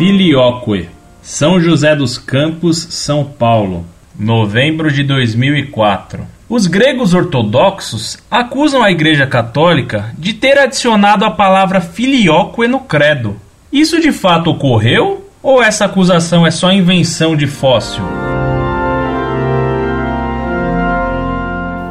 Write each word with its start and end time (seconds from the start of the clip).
Filioque, 0.00 0.88
São 1.20 1.60
José 1.60 1.94
dos 1.94 2.16
Campos, 2.16 2.78
São 2.88 3.22
Paulo, 3.22 3.84
novembro 4.18 4.90
de 4.90 5.02
2004. 5.02 6.26
Os 6.48 6.66
gregos 6.66 7.12
ortodoxos 7.12 8.16
acusam 8.30 8.82
a 8.82 8.90
Igreja 8.90 9.26
Católica 9.26 10.10
de 10.16 10.32
ter 10.32 10.58
adicionado 10.58 11.26
a 11.26 11.30
palavra 11.30 11.82
filioque 11.82 12.66
no 12.66 12.80
credo. 12.80 13.36
Isso 13.70 14.00
de 14.00 14.10
fato 14.10 14.52
ocorreu 14.52 15.28
ou 15.42 15.62
essa 15.62 15.84
acusação 15.84 16.46
é 16.46 16.50
só 16.50 16.72
invenção 16.72 17.36
de 17.36 17.46
Fóssil? 17.46 18.29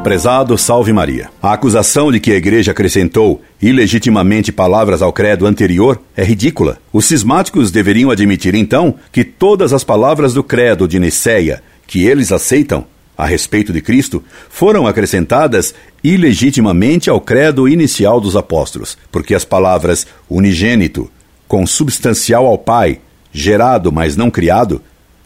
Prezado 0.02 0.56
Salve 0.56 0.94
Maria. 0.94 1.28
A 1.42 1.52
acusação 1.52 2.10
de 2.10 2.18
que 2.18 2.32
a 2.32 2.36
igreja 2.36 2.72
acrescentou 2.72 3.42
ilegitimamente 3.60 4.50
palavras 4.50 5.02
ao 5.02 5.12
credo 5.12 5.46
anterior 5.46 6.00
é 6.16 6.24
ridícula. 6.24 6.78
Os 6.90 7.04
cismáticos 7.04 7.70
deveriam 7.70 8.10
admitir 8.10 8.54
então 8.54 8.94
que 9.12 9.22
todas 9.22 9.74
as 9.74 9.84
palavras 9.84 10.32
do 10.32 10.42
credo 10.42 10.88
de 10.88 10.98
Niceia 10.98 11.62
que 11.86 12.06
eles 12.06 12.32
aceitam 12.32 12.86
a 13.16 13.26
respeito 13.26 13.74
de 13.74 13.82
Cristo 13.82 14.24
foram 14.48 14.86
acrescentadas 14.86 15.74
ilegitimamente 16.02 17.10
ao 17.10 17.20
credo 17.20 17.68
inicial 17.68 18.22
dos 18.22 18.36
apóstolos, 18.36 18.96
porque 19.12 19.34
as 19.34 19.44
palavras 19.44 20.06
unigênito, 20.30 21.10
consubstancial 21.46 22.46
ao 22.46 22.56
Pai, 22.56 23.00
gerado, 23.30 23.92
mas 23.92 24.16
não 24.16 24.30
criado, 24.30 24.80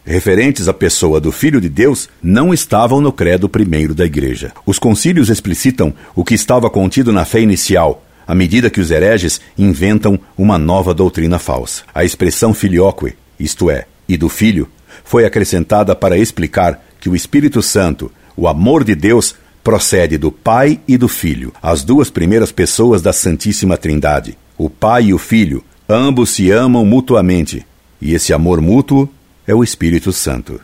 referentes 0.05 0.67
à 0.67 0.73
pessoa 0.73 1.19
do 1.19 1.31
Filho 1.31 1.59
de 1.59 1.67
Deus, 1.67 2.07
não 2.21 2.53
estavam 2.53 3.01
no 3.01 3.11
credo 3.11 3.49
primeiro 3.49 3.95
da 3.95 4.05
Igreja. 4.05 4.51
Os 4.65 4.77
concílios 4.77 5.29
explicitam 5.29 5.93
o 6.15 6.23
que 6.23 6.35
estava 6.35 6.69
contido 6.69 7.11
na 7.11 7.25
fé 7.25 7.41
inicial, 7.41 8.05
à 8.27 8.35
medida 8.35 8.69
que 8.69 8.79
os 8.79 8.91
hereges 8.91 9.41
inventam 9.57 10.19
uma 10.37 10.57
nova 10.57 10.93
doutrina 10.93 11.39
falsa. 11.39 11.83
A 11.93 12.03
expressão 12.03 12.53
filioque, 12.53 13.13
isto 13.39 13.69
é, 13.69 13.85
e 14.07 14.15
do 14.15 14.29
Filho, 14.29 14.69
foi 15.03 15.25
acrescentada 15.25 15.95
para 15.95 16.17
explicar 16.17 16.83
que 16.99 17.09
o 17.09 17.15
Espírito 17.15 17.61
Santo, 17.61 18.11
o 18.37 18.47
amor 18.47 18.83
de 18.83 18.95
Deus, 18.95 19.35
procede 19.63 20.17
do 20.17 20.31
Pai 20.31 20.79
e 20.87 20.97
do 20.97 21.07
Filho, 21.07 21.51
as 21.61 21.83
duas 21.83 22.09
primeiras 22.09 22.51
pessoas 22.51 23.01
da 23.01 23.11
Santíssima 23.11 23.77
Trindade. 23.77 24.37
O 24.57 24.69
Pai 24.69 25.05
e 25.05 25.13
o 25.13 25.17
Filho, 25.17 25.63
ambos 25.89 26.29
se 26.29 26.51
amam 26.51 26.85
mutuamente, 26.85 27.65
e 28.01 28.13
esse 28.13 28.31
amor 28.31 28.61
mútuo 28.61 29.09
é 29.47 29.53
o 29.53 29.63
Espírito 29.63 30.11
Santo. 30.11 30.59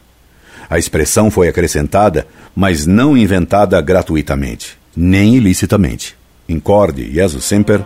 A 0.70 0.78
expressão 0.78 1.30
foi 1.30 1.48
acrescentada, 1.48 2.28
mas 2.56 2.86
não 2.86 3.18
inventada 3.18 3.80
gratuitamente, 3.82 4.78
nem 4.96 5.36
ilicitamente. 5.36 6.16
Incorde, 6.48 7.12
Jesus 7.12 7.44
Semper, 7.44 7.84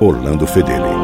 Orlando 0.00 0.46
Fedeli. 0.46 0.97